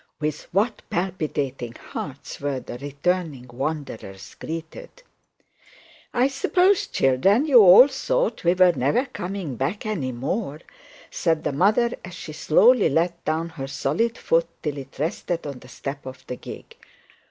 [0.19, 4.89] With what palpitating hearts were the returning wanderers greeted!
[6.11, 10.61] 'I suppose, children, 'you all thought we were never coming back any more?'
[11.11, 15.59] said the mother, as she slowly let down her solid foot till it rested on
[15.59, 16.77] the step of the gig.